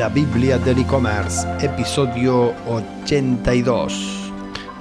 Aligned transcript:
La 0.00 0.08
Biblia 0.08 0.56
del 0.56 0.78
e-commerce, 0.78 1.46
episodio 1.60 2.54
82. 2.66 4.32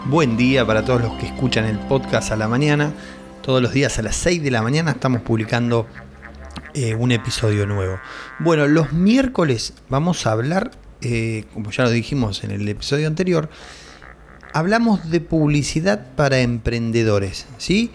Buen 0.05 0.37
día 0.37 0.65
para 0.65 0.85
todos 0.85 1.01
los 1.01 1.11
que 1.19 1.25
escuchan 1.25 1.65
el 1.65 1.77
podcast 1.77 2.31
a 2.31 2.37
la 2.37 2.47
mañana. 2.47 2.93
Todos 3.41 3.61
los 3.61 3.73
días 3.73 3.99
a 3.99 4.01
las 4.01 4.15
6 4.15 4.41
de 4.41 4.49
la 4.49 4.61
mañana 4.61 4.91
estamos 4.91 5.21
publicando 5.21 5.87
eh, 6.73 6.95
un 6.95 7.11
episodio 7.11 7.65
nuevo. 7.65 7.99
Bueno, 8.39 8.65
los 8.69 8.93
miércoles 8.93 9.73
vamos 9.89 10.25
a 10.25 10.31
hablar, 10.31 10.71
eh, 11.01 11.43
como 11.53 11.69
ya 11.71 11.83
lo 11.83 11.89
dijimos 11.89 12.45
en 12.45 12.51
el 12.51 12.65
episodio 12.69 13.05
anterior, 13.05 13.49
hablamos 14.53 15.11
de 15.11 15.19
publicidad 15.19 16.15
para 16.15 16.39
emprendedores, 16.39 17.45
¿sí? 17.57 17.91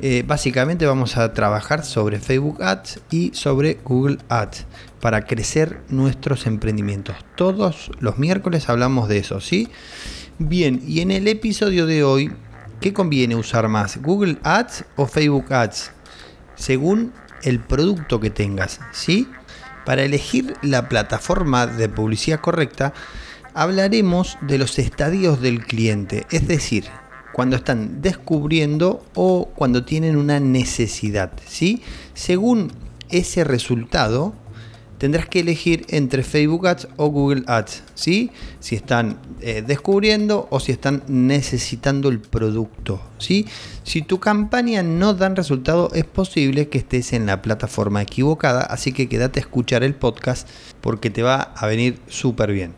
Eh, 0.00 0.24
básicamente 0.26 0.84
vamos 0.84 1.16
a 1.16 1.32
trabajar 1.32 1.84
sobre 1.84 2.20
Facebook 2.20 2.62
Ads 2.62 3.00
y 3.10 3.30
sobre 3.32 3.78
Google 3.82 4.18
Ads 4.28 4.66
para 5.00 5.22
crecer 5.22 5.80
nuestros 5.88 6.46
emprendimientos. 6.46 7.16
Todos 7.34 7.90
los 8.00 8.18
miércoles 8.18 8.68
hablamos 8.68 9.08
de 9.08 9.18
eso, 9.18 9.40
¿sí? 9.40 9.68
Bien, 10.38 10.82
y 10.86 11.00
en 11.00 11.10
el 11.10 11.26
episodio 11.28 11.86
de 11.86 12.04
hoy, 12.04 12.30
¿qué 12.80 12.92
conviene 12.92 13.36
usar 13.36 13.68
más? 13.68 14.02
¿Google 14.02 14.38
Ads 14.42 14.84
o 14.96 15.06
Facebook 15.06 15.50
Ads? 15.52 15.92
Según 16.56 17.12
el 17.42 17.60
producto 17.60 18.20
que 18.20 18.28
tengas, 18.28 18.80
¿sí? 18.92 19.26
Para 19.86 20.02
elegir 20.02 20.54
la 20.60 20.90
plataforma 20.90 21.66
de 21.66 21.88
publicidad 21.88 22.40
correcta, 22.40 22.92
hablaremos 23.54 24.36
de 24.42 24.58
los 24.58 24.78
estadios 24.78 25.40
del 25.40 25.64
cliente, 25.64 26.26
es 26.30 26.46
decir, 26.46 26.84
cuando 27.36 27.56
están 27.56 28.00
descubriendo 28.00 29.04
o 29.14 29.50
cuando 29.54 29.84
tienen 29.84 30.16
una 30.16 30.40
necesidad, 30.40 31.32
¿sí? 31.46 31.82
Según 32.14 32.72
ese 33.10 33.44
resultado, 33.44 34.32
tendrás 34.96 35.28
que 35.28 35.40
elegir 35.40 35.84
entre 35.90 36.22
Facebook 36.22 36.66
Ads 36.66 36.88
o 36.96 37.08
Google 37.08 37.42
Ads, 37.46 37.82
¿sí? 37.94 38.30
Si 38.58 38.74
están 38.74 39.18
eh, 39.42 39.62
descubriendo 39.66 40.48
o 40.48 40.60
si 40.60 40.72
están 40.72 41.02
necesitando 41.08 42.08
el 42.08 42.20
producto, 42.20 43.02
¿sí? 43.18 43.44
Si 43.82 44.00
tu 44.00 44.18
campaña 44.18 44.82
no 44.82 45.12
dan 45.12 45.36
resultado, 45.36 45.90
es 45.92 46.06
posible 46.06 46.70
que 46.70 46.78
estés 46.78 47.12
en 47.12 47.26
la 47.26 47.42
plataforma 47.42 48.00
equivocada, 48.00 48.62
así 48.62 48.92
que 48.92 49.10
quédate 49.10 49.40
a 49.40 49.42
escuchar 49.42 49.84
el 49.84 49.94
podcast 49.94 50.48
porque 50.80 51.10
te 51.10 51.22
va 51.22 51.52
a 51.54 51.66
venir 51.66 51.98
súper 52.08 52.52
bien. 52.52 52.72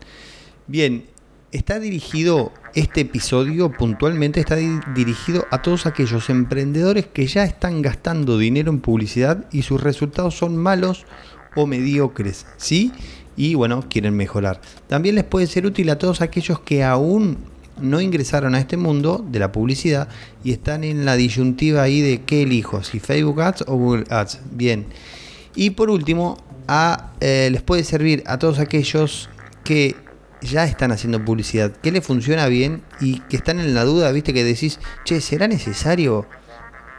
Bien, 0.67 1.05
está 1.51 1.79
dirigido 1.79 2.51
este 2.75 3.01
episodio 3.01 3.71
puntualmente 3.71 4.39
está 4.39 4.55
dirigido 4.55 5.47
a 5.49 5.61
todos 5.61 5.85
aquellos 5.85 6.29
emprendedores 6.29 7.07
que 7.07 7.25
ya 7.25 7.43
están 7.43 7.81
gastando 7.81 8.37
dinero 8.37 8.71
en 8.71 8.79
publicidad 8.79 9.45
y 9.51 9.63
sus 9.63 9.81
resultados 9.81 10.37
son 10.37 10.55
malos 10.55 11.05
o 11.55 11.65
mediocres, 11.65 12.45
¿sí? 12.57 12.91
Y 13.35 13.55
bueno, 13.55 13.85
quieren 13.89 14.15
mejorar. 14.15 14.61
También 14.87 15.15
les 15.15 15.23
puede 15.23 15.47
ser 15.47 15.65
útil 15.65 15.89
a 15.89 15.97
todos 15.97 16.21
aquellos 16.21 16.59
que 16.59 16.83
aún 16.83 17.37
no 17.81 18.01
ingresaron 18.01 18.53
a 18.53 18.59
este 18.59 18.77
mundo 18.77 19.25
de 19.27 19.39
la 19.39 19.51
publicidad 19.51 20.09
y 20.43 20.51
están 20.51 20.83
en 20.83 21.05
la 21.05 21.15
disyuntiva 21.15 21.81
ahí 21.81 22.01
de 22.01 22.21
qué 22.21 22.43
elijo, 22.43 22.83
si 22.83 22.99
Facebook 22.99 23.41
Ads 23.41 23.63
o 23.67 23.75
Google 23.75 24.05
Ads. 24.09 24.41
Bien. 24.51 24.85
Y 25.55 25.71
por 25.71 25.89
último, 25.89 26.37
a, 26.67 27.13
eh, 27.19 27.49
les 27.51 27.61
puede 27.61 27.83
servir 27.83 28.21
a 28.27 28.37
todos 28.37 28.59
aquellos 28.59 29.29
que 29.63 29.95
ya 30.41 30.65
están 30.65 30.91
haciendo 30.91 31.23
publicidad, 31.23 31.71
que 31.71 31.91
les 31.91 32.05
funciona 32.05 32.47
bien 32.47 32.81
y 32.99 33.19
que 33.21 33.37
están 33.37 33.59
en 33.59 33.73
la 33.73 33.83
duda, 33.83 34.11
viste 34.11 34.33
que 34.33 34.43
decís, 34.43 34.79
che, 35.03 35.21
¿será 35.21 35.47
necesario 35.47 36.27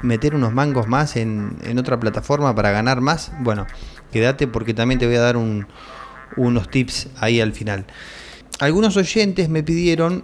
meter 0.02 0.34
unos 0.34 0.52
mangos 0.52 0.88
más 0.88 1.16
en, 1.16 1.56
en 1.62 1.78
otra 1.78 1.98
plataforma 2.00 2.54
para 2.54 2.70
ganar 2.70 3.00
más? 3.00 3.32
Bueno, 3.40 3.66
Quédate 4.12 4.48
porque 4.48 4.74
también 4.74 4.98
te 4.98 5.06
voy 5.06 5.16
a 5.16 5.20
dar 5.20 5.36
unos 5.36 6.68
tips 6.70 7.08
ahí 7.18 7.40
al 7.40 7.52
final. 7.52 7.86
Algunos 8.58 8.96
oyentes 8.96 9.48
me 9.48 9.62
pidieron, 9.62 10.22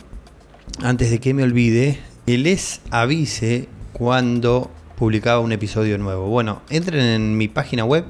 antes 0.83 1.11
de 1.11 1.21
que 1.21 1.35
me 1.35 1.45
olvide, 1.45 1.99
que 2.27 2.37
les 2.37 2.81
avise 2.91 3.69
cuando 3.93 4.71
publicaba 4.99 5.41
un 5.41 5.53
episodio 5.53 5.99
nuevo. 5.99 6.27
Bueno, 6.29 6.63
entren 6.69 7.01
en 7.01 7.39
mi 7.39 7.49
página 7.49 7.85
web, 7.85 8.05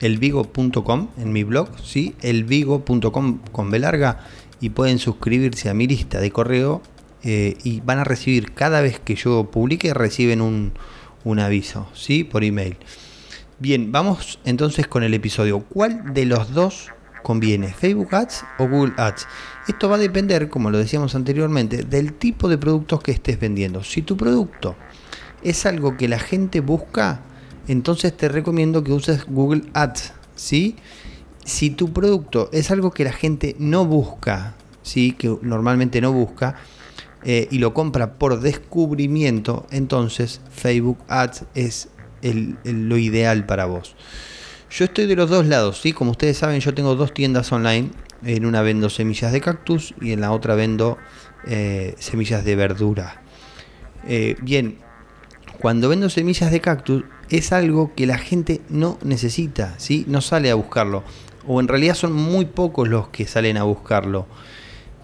elvigo.com, 0.00 1.08
en 1.16 1.32
mi 1.32 1.44
blog, 1.44 1.68
¿sí? 1.82 2.16
elvigo.com 2.22 3.38
con 3.52 3.70
B 3.70 3.78
larga, 3.78 4.20
y 4.60 4.70
pueden 4.70 4.98
suscribirse 4.98 5.68
a 5.68 5.74
mi 5.74 5.86
lista 5.86 6.20
de 6.20 6.30
correo 6.30 6.82
eh, 7.22 7.56
y 7.64 7.80
van 7.80 7.98
a 7.98 8.04
recibir 8.04 8.52
cada 8.52 8.80
vez 8.80 9.00
que 9.00 9.14
yo 9.14 9.50
publique, 9.50 9.92
reciben 9.94 10.40
un, 10.40 10.72
un 11.24 11.38
aviso, 11.38 11.88
¿sí? 11.94 12.24
Por 12.24 12.44
email. 12.44 12.76
Bien, 13.58 13.92
vamos 13.92 14.38
entonces 14.44 14.86
con 14.86 15.02
el 15.02 15.12
episodio. 15.12 15.60
¿Cuál 15.60 16.14
de 16.14 16.24
los 16.24 16.54
dos 16.54 16.88
conviene? 17.22 17.68
¿Facebook 17.68 18.14
Ads 18.14 18.44
o 18.58 18.66
Google 18.66 18.94
Ads? 18.96 19.26
Esto 19.68 19.88
va 19.88 19.96
a 19.96 19.98
depender, 19.98 20.48
como 20.48 20.70
lo 20.70 20.78
decíamos 20.78 21.14
anteriormente, 21.14 21.84
del 21.84 22.14
tipo 22.14 22.48
de 22.48 22.56
productos 22.56 23.02
que 23.02 23.12
estés 23.12 23.38
vendiendo. 23.38 23.84
Si 23.84 24.00
tu 24.00 24.16
producto 24.16 24.76
es 25.42 25.66
algo 25.66 25.96
que 25.96 26.08
la 26.08 26.18
gente 26.18 26.60
busca, 26.60 27.20
entonces 27.68 28.16
te 28.16 28.28
recomiendo 28.28 28.82
que 28.82 28.92
uses 28.92 29.26
Google 29.26 29.64
Ads, 29.74 30.14
¿sí? 30.34 30.76
Si 31.50 31.70
tu 31.70 31.92
producto 31.92 32.48
es 32.52 32.70
algo 32.70 32.92
que 32.92 33.02
la 33.02 33.12
gente 33.12 33.56
no 33.58 33.84
busca, 33.84 34.54
¿sí? 34.82 35.10
Que 35.18 35.36
normalmente 35.42 36.00
no 36.00 36.12
busca, 36.12 36.54
eh, 37.24 37.48
y 37.50 37.58
lo 37.58 37.74
compra 37.74 38.14
por 38.14 38.38
descubrimiento, 38.38 39.66
entonces 39.72 40.40
Facebook 40.52 40.98
Ads 41.08 41.46
es 41.56 41.88
lo 42.22 42.96
ideal 42.98 43.46
para 43.46 43.66
vos. 43.66 43.96
Yo 44.70 44.84
estoy 44.84 45.06
de 45.06 45.16
los 45.16 45.28
dos 45.28 45.44
lados, 45.46 45.80
¿sí? 45.80 45.92
Como 45.92 46.12
ustedes 46.12 46.38
saben, 46.38 46.60
yo 46.60 46.72
tengo 46.72 46.94
dos 46.94 47.12
tiendas 47.12 47.50
online. 47.50 47.90
En 48.24 48.46
una 48.46 48.62
vendo 48.62 48.88
semillas 48.88 49.32
de 49.32 49.40
cactus 49.40 49.92
y 50.00 50.12
en 50.12 50.20
la 50.20 50.30
otra 50.30 50.54
vendo 50.54 50.98
eh, 51.48 51.96
semillas 51.98 52.44
de 52.44 52.54
verdura. 52.54 53.22
Eh, 54.06 54.36
bien, 54.40 54.78
cuando 55.58 55.88
vendo 55.88 56.08
semillas 56.08 56.52
de 56.52 56.60
cactus 56.60 57.02
es 57.28 57.50
algo 57.52 57.92
que 57.96 58.06
la 58.06 58.18
gente 58.18 58.60
no 58.68 58.98
necesita, 59.02 59.74
¿sí? 59.78 60.04
No 60.06 60.20
sale 60.20 60.50
a 60.50 60.54
buscarlo. 60.54 61.02
O 61.46 61.60
en 61.60 61.68
realidad 61.68 61.94
son 61.94 62.12
muy 62.12 62.44
pocos 62.44 62.88
los 62.88 63.08
que 63.08 63.26
salen 63.26 63.56
a 63.56 63.64
buscarlo. 63.64 64.26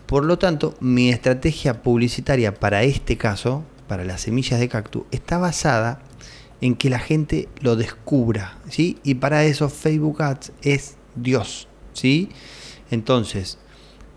Por 0.06 0.24
lo 0.24 0.38
tanto, 0.38 0.74
mi 0.80 1.10
estrategia 1.10 1.82
publicitaria 1.82 2.54
para 2.54 2.82
este 2.84 3.16
caso, 3.16 3.64
para 3.88 4.04
las 4.04 4.22
semillas 4.22 4.60
de 4.60 4.68
cactus, 4.68 5.02
está 5.10 5.38
basada 5.38 6.00
en 6.60 6.76
que 6.76 6.90
la 6.90 6.98
gente 6.98 7.48
lo 7.60 7.76
descubra, 7.76 8.58
¿sí? 8.68 8.98
Y 9.02 9.14
para 9.14 9.44
eso 9.44 9.68
Facebook 9.68 10.22
Ads 10.22 10.52
es 10.62 10.96
Dios, 11.16 11.68
¿sí? 11.92 12.30
Entonces, 12.90 13.58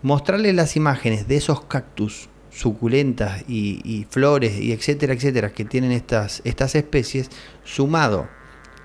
mostrarle 0.02 0.52
las 0.52 0.76
imágenes 0.76 1.28
de 1.28 1.36
esos 1.36 1.64
cactus 1.64 2.28
suculentas 2.50 3.44
y, 3.48 4.06
flores 4.10 4.60
y 4.60 4.72
etcétera, 4.72 5.14
etcétera, 5.14 5.52
que 5.52 5.64
tienen 5.64 5.92
estas, 5.92 6.40
estas 6.44 6.74
especies, 6.74 7.30
sumado 7.64 8.28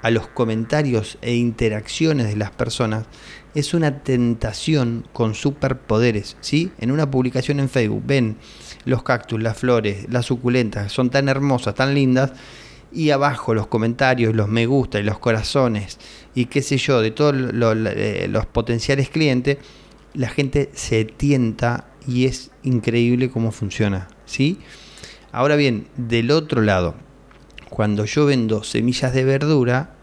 a 0.05 0.11
los 0.11 0.27
comentarios 0.27 1.17
e 1.23 1.33
interacciones 1.33 2.27
de 2.27 2.35
las 2.35 2.51
personas, 2.51 3.07
es 3.55 3.73
una 3.73 4.03
tentación 4.03 5.07
con 5.13 5.33
superpoderes, 5.33 6.37
¿sí? 6.41 6.71
En 6.77 6.91
una 6.91 7.09
publicación 7.09 7.59
en 7.59 7.69
Facebook 7.69 8.03
ven 8.05 8.37
los 8.85 9.01
cactus, 9.01 9.41
las 9.41 9.57
flores, 9.57 10.05
las 10.11 10.27
suculentas, 10.27 10.91
son 10.91 11.09
tan 11.09 11.27
hermosas, 11.27 11.73
tan 11.73 11.95
lindas, 11.95 12.33
y 12.93 13.09
abajo 13.09 13.55
los 13.55 13.65
comentarios, 13.65 14.35
los 14.35 14.47
me 14.47 14.67
gusta 14.67 14.99
y 14.99 15.03
los 15.03 15.17
corazones 15.17 15.97
y 16.35 16.45
qué 16.45 16.61
sé 16.61 16.77
yo, 16.77 17.01
de 17.01 17.09
todos 17.09 17.33
eh, 17.35 18.27
los 18.29 18.45
potenciales 18.45 19.09
clientes, 19.09 19.57
la 20.13 20.29
gente 20.29 20.69
se 20.75 21.05
tienta 21.05 21.87
y 22.07 22.25
es 22.25 22.51
increíble 22.61 23.31
cómo 23.31 23.51
funciona, 23.51 24.07
¿sí? 24.27 24.59
Ahora 25.31 25.55
bien, 25.55 25.87
del 25.97 26.29
otro 26.29 26.61
lado, 26.61 26.93
cuando 27.71 28.05
yo 28.05 28.27
vendo 28.27 28.63
semillas 28.63 29.11
de 29.11 29.23
verdura 29.23 29.94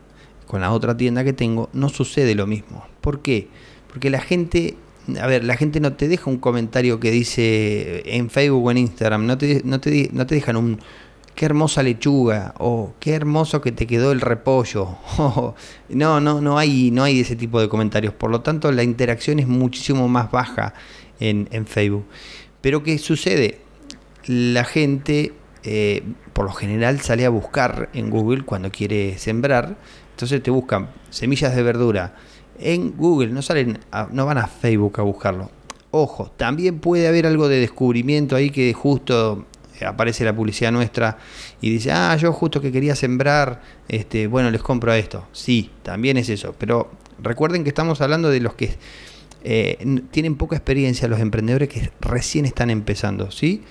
con 0.52 0.60
la 0.60 0.70
otra 0.70 0.94
tienda 0.94 1.24
que 1.24 1.32
tengo, 1.32 1.70
no 1.72 1.88
sucede 1.88 2.34
lo 2.34 2.46
mismo. 2.46 2.84
¿Por 3.00 3.22
qué? 3.22 3.48
Porque 3.88 4.10
la 4.10 4.20
gente, 4.20 4.76
a 5.18 5.26
ver, 5.26 5.44
la 5.44 5.56
gente 5.56 5.80
no 5.80 5.94
te 5.94 6.08
deja 6.08 6.28
un 6.28 6.36
comentario 6.36 7.00
que 7.00 7.10
dice 7.10 8.02
en 8.04 8.28
Facebook 8.28 8.62
o 8.62 8.70
en 8.70 8.76
Instagram, 8.76 9.24
no 9.24 9.38
te, 9.38 9.62
no 9.64 9.80
te, 9.80 10.10
no 10.12 10.26
te 10.26 10.34
dejan 10.34 10.58
un 10.58 10.78
qué 11.34 11.46
hermosa 11.46 11.82
lechuga, 11.82 12.52
o 12.58 12.92
qué 13.00 13.14
hermoso 13.14 13.62
que 13.62 13.72
te 13.72 13.86
quedó 13.86 14.12
el 14.12 14.20
repollo. 14.20 14.98
no, 15.88 16.20
no, 16.20 16.42
no 16.42 16.58
hay, 16.58 16.90
no 16.90 17.02
hay 17.02 17.20
ese 17.20 17.34
tipo 17.34 17.58
de 17.58 17.70
comentarios. 17.70 18.12
Por 18.12 18.30
lo 18.30 18.42
tanto, 18.42 18.70
la 18.72 18.82
interacción 18.82 19.38
es 19.38 19.48
muchísimo 19.48 20.06
más 20.06 20.30
baja 20.30 20.74
en, 21.18 21.66
Facebook. 21.66 22.04
Pero 22.60 22.82
¿qué 22.82 22.98
sucede? 22.98 23.60
La 24.26 24.64
gente, 24.64 25.32
eh, 25.64 26.02
por 26.34 26.44
lo 26.44 26.52
general, 26.52 27.00
sale 27.00 27.24
a 27.24 27.30
buscar 27.30 27.88
en 27.94 28.10
Google 28.10 28.42
cuando 28.42 28.70
quiere 28.70 29.16
sembrar. 29.16 29.78
Entonces 30.12 30.42
te 30.42 30.50
buscan 30.50 30.88
semillas 31.10 31.54
de 31.56 31.62
verdura 31.62 32.14
en 32.58 32.96
Google, 32.96 33.32
no 33.32 33.42
salen, 33.42 33.78
no 34.12 34.26
van 34.26 34.38
a 34.38 34.46
Facebook 34.46 35.00
a 35.00 35.02
buscarlo. 35.02 35.50
Ojo, 35.90 36.32
también 36.36 36.78
puede 36.78 37.08
haber 37.08 37.26
algo 37.26 37.48
de 37.48 37.60
descubrimiento 37.60 38.36
ahí 38.36 38.50
que 38.50 38.72
justo 38.72 39.46
aparece 39.86 40.24
la 40.24 40.34
publicidad 40.34 40.70
nuestra 40.72 41.18
y 41.60 41.70
dice, 41.70 41.90
ah, 41.92 42.16
yo 42.16 42.32
justo 42.32 42.60
que 42.60 42.70
quería 42.70 42.94
sembrar, 42.94 43.60
este, 43.88 44.26
bueno, 44.26 44.50
les 44.50 44.62
compro 44.62 44.92
esto. 44.92 45.26
Sí, 45.32 45.70
también 45.82 46.16
es 46.16 46.28
eso, 46.28 46.54
pero 46.56 46.90
recuerden 47.20 47.64
que 47.64 47.70
estamos 47.70 48.00
hablando 48.00 48.30
de 48.30 48.40
los 48.40 48.54
que 48.54 48.76
eh, 49.44 50.00
tienen 50.10 50.36
poca 50.36 50.56
experiencia 50.56 51.08
los 51.08 51.20
emprendedores 51.20 51.68
que 51.68 51.90
recién 52.00 52.46
están 52.46 52.70
empezando, 52.70 53.30
¿sí? 53.30 53.62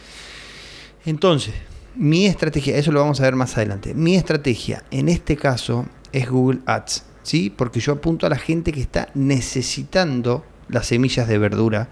Entonces, 1.05 1.53
mi 1.95 2.25
estrategia, 2.25 2.75
eso 2.77 2.91
lo 2.91 2.99
vamos 2.99 3.19
a 3.21 3.23
ver 3.23 3.35
más 3.35 3.57
adelante. 3.57 3.93
Mi 3.93 4.15
estrategia 4.15 4.83
en 4.91 5.09
este 5.09 5.37
caso 5.37 5.87
es 6.11 6.29
Google 6.29 6.59
Ads, 6.65 7.03
¿sí? 7.23 7.49
Porque 7.49 7.79
yo 7.79 7.93
apunto 7.93 8.25
a 8.25 8.29
la 8.29 8.37
gente 8.37 8.71
que 8.71 8.81
está 8.81 9.09
necesitando 9.13 10.43
las 10.69 10.87
semillas 10.87 11.27
de 11.27 11.37
verdura 11.37 11.89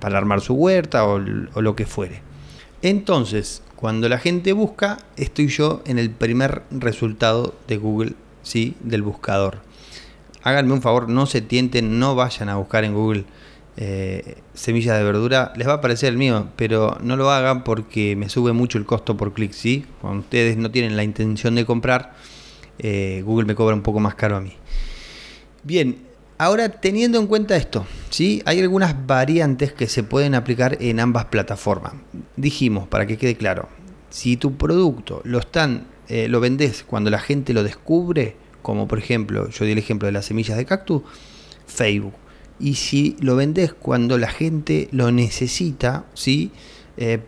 para 0.00 0.18
armar 0.18 0.40
su 0.40 0.54
huerta 0.54 1.04
o, 1.04 1.18
lo 1.18 1.76
que 1.76 1.86
fuere. 1.86 2.22
Entonces, 2.82 3.62
cuando 3.76 4.08
la 4.08 4.18
gente 4.18 4.52
busca, 4.52 4.98
estoy 5.16 5.48
yo 5.48 5.82
en 5.86 5.98
el 5.98 6.10
primer 6.10 6.62
resultado 6.70 7.54
de 7.68 7.76
Google, 7.76 8.12
¿sí? 8.42 8.74
Del 8.80 9.02
buscador. 9.02 9.58
Háganme 10.42 10.72
un 10.72 10.82
favor, 10.82 11.08
no 11.08 11.26
se 11.26 11.42
tienten, 11.42 11.98
no 11.98 12.14
vayan 12.14 12.48
a 12.48 12.56
buscar 12.56 12.84
en 12.84 12.94
Google 12.94 13.24
eh, 13.76 14.36
semillas 14.54 14.98
de 14.98 15.04
verdura, 15.04 15.52
les 15.56 15.66
va 15.66 15.72
a 15.72 15.76
aparecer 15.76 16.10
el 16.10 16.18
mío, 16.18 16.48
pero 16.56 16.98
no 17.02 17.16
lo 17.16 17.30
hagan 17.30 17.64
porque 17.64 18.16
me 18.16 18.28
sube 18.28 18.52
mucho 18.52 18.78
el 18.78 18.84
costo 18.84 19.16
por 19.16 19.32
clic, 19.32 19.52
¿sí? 19.52 19.86
Cuando 20.00 20.20
ustedes 20.20 20.56
no 20.56 20.70
tienen 20.70 20.96
la 20.96 21.04
intención 21.04 21.54
de 21.54 21.64
comprar, 21.64 22.14
eh, 22.82 23.22
Google 23.24 23.46
me 23.46 23.54
cobra 23.54 23.74
un 23.74 23.82
poco 23.82 24.00
más 24.00 24.14
caro 24.14 24.36
a 24.36 24.40
mí. 24.40 24.52
Bien, 25.62 25.98
ahora 26.38 26.68
teniendo 26.68 27.18
en 27.18 27.26
cuenta 27.26 27.56
esto, 27.56 27.86
¿sí? 28.08 28.42
Hay 28.46 28.60
algunas 28.60 29.06
variantes 29.06 29.72
que 29.72 29.86
se 29.86 30.02
pueden 30.02 30.34
aplicar 30.34 30.78
en 30.80 30.98
ambas 30.98 31.26
plataformas. 31.26 31.92
Dijimos, 32.36 32.88
para 32.88 33.06
que 33.06 33.18
quede 33.18 33.36
claro, 33.36 33.68
si 34.08 34.36
tu 34.36 34.56
producto 34.56 35.20
lo 35.24 35.38
están, 35.38 35.86
eh, 36.08 36.28
lo 36.28 36.40
vendes 36.40 36.82
cuando 36.82 37.10
la 37.10 37.18
gente 37.18 37.52
lo 37.52 37.62
descubre, 37.62 38.36
como 38.62 38.88
por 38.88 38.98
ejemplo, 38.98 39.50
yo 39.50 39.64
di 39.64 39.72
el 39.72 39.78
ejemplo 39.78 40.06
de 40.06 40.12
las 40.12 40.26
semillas 40.26 40.56
de 40.56 40.64
cactus, 40.64 41.02
Facebook 41.66 42.14
y 42.58 42.74
si 42.74 43.16
lo 43.20 43.36
vendes 43.36 43.72
cuando 43.72 44.18
la 44.18 44.28
gente 44.28 44.88
lo 44.92 45.10
necesita, 45.12 46.04
¿sí? 46.14 46.52
Eh, 46.96 47.20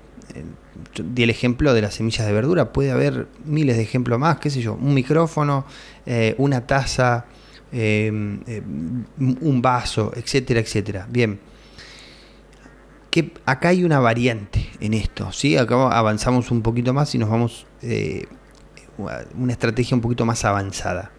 di 1.02 1.22
el 1.22 1.30
ejemplo 1.30 1.74
de 1.74 1.82
las 1.82 1.94
semillas 1.94 2.26
de 2.26 2.32
verdura, 2.32 2.72
puede 2.72 2.90
haber 2.90 3.28
miles 3.44 3.76
de 3.76 3.82
ejemplos 3.82 4.18
más, 4.18 4.38
qué 4.38 4.50
sé 4.50 4.60
yo, 4.62 4.74
un 4.74 4.94
micrófono, 4.94 5.64
eh, 6.06 6.34
una 6.38 6.66
taza, 6.66 7.26
em, 7.72 8.40
eh, 8.46 8.62
un 9.18 9.62
vaso, 9.62 10.12
etcétera, 10.14 10.60
etcétera. 10.60 11.06
Bien, 11.10 11.38
que 13.10 13.32
acá 13.44 13.68
hay 13.68 13.84
una 13.84 14.00
variante 14.00 14.70
en 14.80 14.94
esto, 14.94 15.32
¿sí? 15.32 15.56
Acá 15.56 15.88
avanzamos 15.90 16.50
un 16.50 16.62
poquito 16.62 16.94
más 16.94 17.14
y 17.14 17.18
nos 17.18 17.28
vamos 17.28 17.66
a 18.98 19.24
una 19.36 19.52
estrategia 19.52 19.94
un 19.94 20.00
poquito 20.00 20.24
más 20.24 20.44
avanzada. 20.44 21.12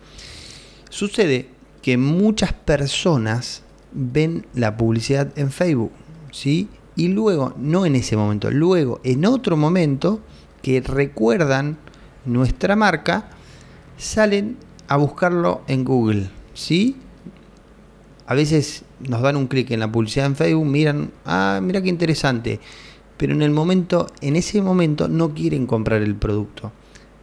Sucede 0.90 1.50
que 1.82 1.98
muchas 1.98 2.54
personas 2.54 3.64
ven 3.92 4.48
la 4.54 4.78
publicidad 4.78 5.38
en 5.38 5.52
Facebook, 5.52 5.92
¿sí? 6.32 6.70
Y 6.96 7.08
luego, 7.08 7.54
no 7.58 7.86
en 7.86 7.96
ese 7.96 8.16
momento, 8.16 8.52
luego 8.52 9.00
en 9.04 9.26
otro 9.26 9.58
momento 9.58 10.22
que 10.62 10.82
recuerdan 10.82 11.78
nuestra 12.26 12.76
marca, 12.76 13.30
salen 13.98 14.58
a 14.88 14.98
buscarlo 14.98 15.62
en 15.68 15.84
Google, 15.84 16.30
¿sí? 16.54 16.98
A 18.26 18.36
veces 18.36 18.84
nos 19.00 19.22
dan 19.22 19.36
un 19.36 19.48
clic 19.48 19.72
en 19.72 19.80
la 19.80 19.92
publicidad 19.92 20.28
en 20.28 20.36
Facebook, 20.36 20.66
miran, 20.66 21.12
ah, 21.26 21.60
mira 21.62 21.82
qué 21.82 21.90
interesante, 21.90 22.60
pero 23.18 23.34
en 23.34 23.42
el 23.42 23.52
momento, 23.52 24.08
en 24.22 24.36
ese 24.36 24.62
momento 24.62 25.08
no 25.08 25.34
quieren 25.34 25.66
comprar 25.68 26.02
el 26.02 26.16
producto. 26.16 26.72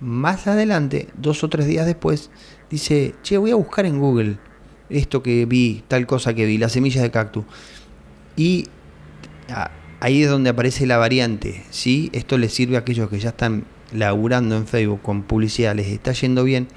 Más 0.00 0.46
adelante, 0.46 1.08
dos 1.17 1.44
o 1.44 1.49
tres 1.49 1.67
días 1.67 1.87
después, 1.87 2.31
dice, 2.70 3.14
che, 3.22 3.38
voy 3.38 3.50
a 3.50 3.56
buscar 3.56 3.87
en 3.87 3.99
Google 3.99 4.38
esto 4.88 5.22
que 5.22 5.46
vi, 5.46 5.84
tal 5.88 6.06
cosa 6.06 6.34
que 6.34 6.46
vi, 6.46 6.58
las 6.58 6.72
semillas 6.72 7.02
de 7.02 7.11
cactus. 7.11 7.44
Y 8.37 8.67
ahí 10.00 10.23
es 10.23 10.31
donde 10.31 10.50
aparece 10.50 10.87
la 10.87 10.97
variante, 10.97 11.64
¿sí? 11.70 12.11
Esto 12.12 12.38
les 12.38 12.52
sirve 12.52 12.76
a 12.76 12.81
aquellos 12.81 13.08
que 13.08 13.19
ya 13.19 13.31
están 13.31 13.64
laburando 13.93 14.56
en 14.56 14.67
Facebook 14.67 15.02
con 15.02 15.23
publicidad, 15.23 15.75
les 15.75 15.88
está 15.88 16.12
yendo 16.12 16.44
bien, 16.44 16.69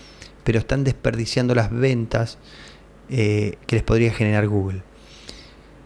pero 0.44 0.60
están 0.60 0.84
desperdiciando 0.84 1.56
las 1.56 1.72
ventas 1.72 2.38
eh, 3.10 3.58
que 3.68 3.76
les 3.76 3.84
podría 3.84 4.14
generar 4.14 4.48
Google. 4.48 4.84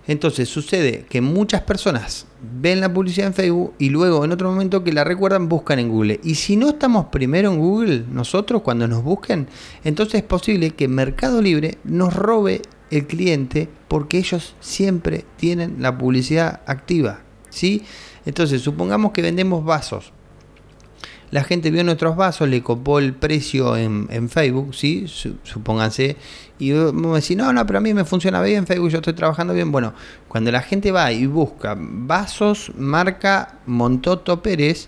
Entonces 0.07 0.48
sucede 0.48 1.06
que 1.10 1.19
muchas 1.19 1.63
personas 1.63 2.28
ven 2.62 2.80
la 2.80 2.94
publicidad 2.94 3.28
en 3.28 3.33
Facebook 3.33 3.74
y 3.78 3.90
luego 3.90 4.24
en 4.24 4.31
otro 4.31 4.50
momento 4.50 4.81
que 4.81 4.94
la 4.94 5.04
recuerdan 5.04 5.50
buscan 5.50 5.80
en 5.80 5.90
Google. 5.90 6.22
Y 6.24 6.36
si 6.36 6.56
no 6.56 6.69
estamos 6.69 7.07
primero 7.07 7.51
en 7.51 7.60
Google, 7.60 8.06
nosotros 8.10 8.62
cuando 8.62 8.88
nos 8.88 9.04
busquen, 9.04 9.48
entonces 9.83 10.22
es 10.22 10.24
posible 10.24 10.72
que 10.72 10.88
Mercado 10.88 11.42
Libre 11.42 11.78
nos 11.83 12.13
robe 12.13 12.62
el 12.92 13.07
cliente 13.07 13.69
porque 13.88 14.18
ellos 14.18 14.56
siempre 14.60 15.25
tienen 15.38 15.78
la 15.80 15.98
publicidad 15.98 16.62
activa. 16.66 17.19
¿sí? 17.50 17.84
Entonces 18.25 18.62
supongamos 18.62 19.12
que 19.12 19.22
vendemos 19.22 19.63
vasos 19.63 20.13
la 21.30 21.44
gente 21.44 21.72
vio 21.72 21.84
nuestros 21.84 22.16
vasos, 22.16 22.48
le 22.48 22.63
copó 22.63 23.00
el 23.00 23.13
precio 23.13 23.75
en, 23.75 24.30
Facebook, 24.30 24.74
¿sí? 24.74 25.06
Supónganse. 25.44 26.16
Y 26.57 26.72
me 26.72 27.16
decís, 27.16 27.36
no, 27.36 27.51
no, 27.51 27.66
pero 27.66 27.80
a 27.80 27.81
mí 27.81 27.94
me 27.94 28.06
funciona 28.06 28.42
bien 28.42 28.66
Facebook, 28.66 28.90
yo 28.90 28.98
estoy 29.00 29.13
trabajando 29.13 29.54
bien. 29.54 29.72
Bueno, 29.72 29.94
cuando 30.28 30.51
la 30.51 30.62
gente 30.62 30.92
va 30.92 31.12
y 31.12 31.25
busca 31.25 31.75
vasos 31.78 32.72
marca 32.78 33.60
Montoto 33.66 34.42
Pérez, 34.42 34.88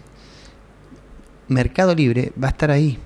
Mercado 1.50 1.94
Libre 1.94 2.32
va 2.42 2.48
a 2.48 2.52
estar 2.52 2.72
ahí. 2.72 2.98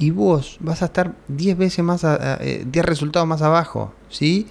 Y 0.00 0.10
vos 0.10 0.56
vas 0.60 0.82
a 0.82 0.86
estar 0.86 1.14
10 1.28 1.58
veces 1.58 1.84
más, 1.84 2.00
10 2.00 2.08
eh, 2.40 2.82
resultados 2.82 3.28
más 3.28 3.42
abajo, 3.42 3.94
¿sí? 4.08 4.48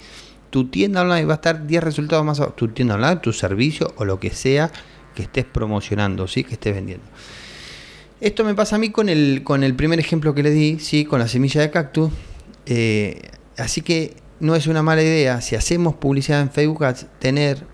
Tu 0.48 0.68
tienda 0.68 1.02
online 1.02 1.26
va 1.26 1.34
a 1.34 1.36
estar 1.36 1.66
10 1.66 1.82
resultados 1.82 2.24
más 2.24 2.38
abajo. 2.38 2.54
Tu 2.54 2.68
tienda 2.68 2.94
online, 2.94 3.16
tu 3.16 3.32
servicio 3.32 3.92
o 3.96 4.04
lo 4.04 4.18
que 4.18 4.30
sea 4.30 4.70
que 5.14 5.24
estés 5.24 5.44
promocionando, 5.44 6.28
¿sí? 6.28 6.44
Que 6.44 6.54
estés 6.54 6.72
vendiendo. 6.74 7.04
Esto 8.20 8.44
me 8.44 8.54
pasa 8.54 8.76
a 8.76 8.78
mí 8.78 8.90
con 8.90 9.08
el, 9.08 9.42
con 9.42 9.64
el 9.64 9.74
primer 9.74 9.98
ejemplo 9.98 10.34
que 10.34 10.44
le 10.44 10.50
di, 10.50 10.78
¿sí? 10.78 11.04
con 11.04 11.18
la 11.18 11.26
semilla 11.26 11.62
de 11.62 11.70
cactus. 11.70 12.12
Eh, 12.66 13.30
así 13.56 13.80
que 13.80 14.14
no 14.38 14.54
es 14.54 14.68
una 14.68 14.82
mala 14.82 15.02
idea, 15.02 15.40
si 15.40 15.56
hacemos 15.56 15.96
publicidad 15.96 16.42
en 16.42 16.50
Facebook 16.50 16.84
Ads, 16.84 17.06
tener 17.18 17.66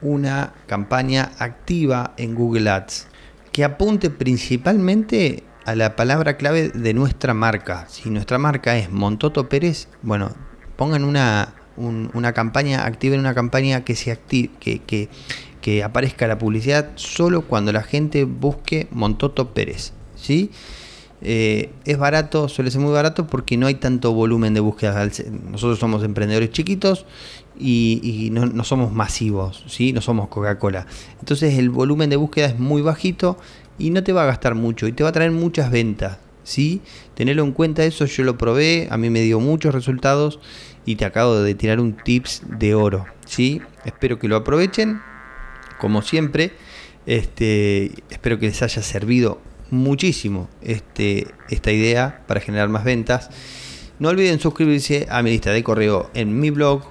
una 0.00 0.54
campaña 0.66 1.32
activa 1.38 2.14
en 2.18 2.34
Google 2.34 2.70
Ads 2.70 3.08
que 3.52 3.64
apunte 3.64 4.10
principalmente 4.10 5.42
a 5.66 5.74
la 5.74 5.96
palabra 5.96 6.36
clave 6.36 6.70
de 6.70 6.94
nuestra 6.94 7.34
marca. 7.34 7.86
Si 7.88 8.08
nuestra 8.08 8.38
marca 8.38 8.78
es 8.78 8.90
Montoto 8.90 9.48
Pérez, 9.48 9.88
bueno, 10.00 10.30
pongan 10.76 11.02
una, 11.04 11.54
una 11.76 12.32
campaña, 12.32 12.86
activen 12.86 13.18
una 13.18 13.34
campaña 13.34 13.84
que 13.84 13.96
se 13.96 14.12
active, 14.12 14.50
que, 14.60 15.08
que, 15.60 15.82
aparezca 15.82 16.28
la 16.28 16.38
publicidad 16.38 16.90
solo 16.94 17.42
cuando 17.42 17.72
la 17.72 17.82
gente 17.82 18.22
busque 18.22 18.86
Montoto 18.92 19.52
Pérez. 19.52 19.92
¿sí? 20.14 20.52
Eh, 21.20 21.70
es 21.84 21.98
barato, 21.98 22.48
suele 22.48 22.70
ser 22.70 22.80
muy 22.80 22.92
barato 22.92 23.26
porque 23.26 23.56
no 23.56 23.66
hay 23.66 23.74
tanto 23.74 24.12
volumen 24.12 24.54
de 24.54 24.60
búsqueda. 24.60 25.08
Nosotros 25.50 25.80
somos 25.80 26.04
emprendedores 26.04 26.50
chiquitos 26.52 27.06
y, 27.58 28.28
no, 28.30 28.62
somos 28.62 28.92
masivos, 28.92 29.64
¿sí? 29.66 29.92
no 29.92 30.00
somos 30.00 30.28
Coca-Cola. 30.28 30.86
Entonces 31.18 31.58
el 31.58 31.70
volumen 31.70 32.08
de 32.08 32.16
búsqueda 32.16 32.46
es 32.46 32.56
muy 32.56 32.82
bajito 32.82 33.36
y 33.78 33.90
no 33.90 34.02
te 34.02 34.12
va 34.12 34.22
a 34.22 34.26
gastar 34.26 34.54
mucho 34.54 34.86
y 34.86 34.92
te 34.92 35.02
va 35.02 35.10
a 35.10 35.12
traer 35.12 35.30
muchas 35.30 35.70
ventas. 35.70 36.18
¿sí? 36.44 36.80
Tenerlo 37.14 37.42
en 37.42 37.52
cuenta 37.52 37.84
eso, 37.84 38.06
yo 38.06 38.24
lo 38.24 38.38
probé, 38.38 38.88
a 38.90 38.96
mí 38.96 39.10
me 39.10 39.20
dio 39.20 39.40
muchos 39.40 39.74
resultados 39.74 40.40
y 40.84 40.96
te 40.96 41.04
acabo 41.04 41.40
de 41.40 41.54
tirar 41.54 41.80
un 41.80 41.96
tips 41.96 42.42
de 42.46 42.74
oro. 42.74 43.06
¿sí? 43.26 43.60
Espero 43.84 44.18
que 44.18 44.28
lo 44.28 44.36
aprovechen 44.36 45.00
como 45.78 46.02
siempre. 46.02 46.52
Este, 47.04 47.92
espero 48.10 48.38
que 48.38 48.46
les 48.46 48.62
haya 48.62 48.82
servido 48.82 49.40
muchísimo 49.70 50.48
este, 50.62 51.28
esta 51.50 51.72
idea 51.72 52.22
para 52.26 52.40
generar 52.40 52.68
más 52.68 52.84
ventas. 52.84 53.30
No 53.98 54.08
olviden 54.08 54.40
suscribirse 54.40 55.06
a 55.10 55.22
mi 55.22 55.30
lista 55.30 55.50
de 55.50 55.62
correo 55.62 56.10
en 56.14 56.38
mi 56.38 56.50
blog. 56.50 56.82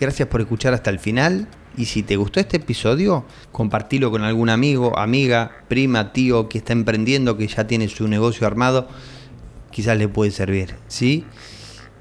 Gracias 0.00 0.28
por 0.28 0.40
escuchar 0.40 0.74
hasta 0.74 0.90
el 0.90 0.98
final. 0.98 1.48
Y 1.78 1.84
si 1.84 2.02
te 2.02 2.16
gustó 2.16 2.40
este 2.40 2.56
episodio, 2.56 3.24
compartilo 3.52 4.10
con 4.10 4.24
algún 4.24 4.50
amigo, 4.50 4.98
amiga, 4.98 5.52
prima, 5.68 6.12
tío 6.12 6.48
que 6.48 6.58
está 6.58 6.72
emprendiendo, 6.72 7.36
que 7.36 7.46
ya 7.46 7.68
tiene 7.68 7.86
su 7.86 8.08
negocio 8.08 8.48
armado. 8.48 8.88
Quizás 9.70 9.96
le 9.96 10.08
puede 10.08 10.32
servir. 10.32 10.74
¿sí? 10.88 11.24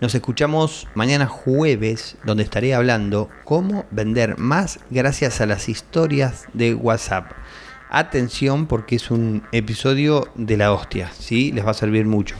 Nos 0.01 0.15
escuchamos 0.15 0.87
mañana 0.95 1.27
jueves, 1.27 2.17
donde 2.25 2.41
estaré 2.41 2.73
hablando 2.73 3.29
cómo 3.43 3.85
vender 3.91 4.39
más 4.39 4.79
gracias 4.89 5.41
a 5.41 5.45
las 5.45 5.69
historias 5.69 6.47
de 6.53 6.73
WhatsApp. 6.73 7.33
Atención 7.91 8.65
porque 8.65 8.95
es 8.95 9.11
un 9.11 9.43
episodio 9.51 10.27
de 10.33 10.57
la 10.57 10.73
hostia, 10.73 11.11
¿sí? 11.17 11.51
Les 11.51 11.63
va 11.63 11.71
a 11.71 11.75
servir 11.75 12.07
mucho. 12.07 12.35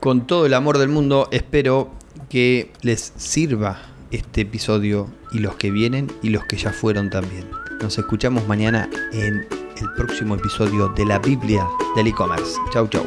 Con 0.00 0.26
todo 0.26 0.46
el 0.46 0.54
amor 0.54 0.78
del 0.78 0.88
mundo, 0.88 1.28
espero 1.30 1.92
que 2.28 2.72
les 2.82 3.12
sirva 3.16 3.91
este 4.12 4.42
episodio 4.42 5.08
y 5.32 5.38
los 5.40 5.56
que 5.56 5.70
vienen 5.70 6.10
y 6.22 6.28
los 6.28 6.44
que 6.44 6.56
ya 6.56 6.72
fueron 6.72 7.10
también. 7.10 7.44
Nos 7.80 7.98
escuchamos 7.98 8.46
mañana 8.46 8.88
en 9.12 9.46
el 9.80 9.92
próximo 9.96 10.36
episodio 10.36 10.88
de 10.90 11.04
la 11.04 11.18
Biblia 11.18 11.66
del 11.96 12.06
e-commerce. 12.06 12.56
Chau, 12.72 12.86
chau. 12.88 13.06